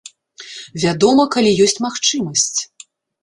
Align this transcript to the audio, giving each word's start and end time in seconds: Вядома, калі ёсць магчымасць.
Вядома, 0.83 1.25
калі 1.35 1.51
ёсць 1.65 1.77
магчымасць. 1.87 2.59